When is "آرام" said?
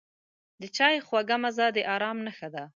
1.93-2.17